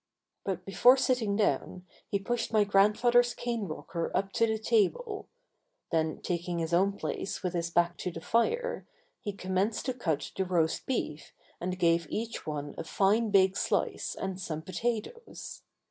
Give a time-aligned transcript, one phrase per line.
[0.43, 5.29] But before sitting down he pushed my grandfather's cane rocker up to the table.
[5.91, 8.87] Then taking his own place with his back to the fire,
[9.19, 14.15] he commenced to cut the roast beef and gave each one a fine big slice
[14.15, 15.61] and some potatoes.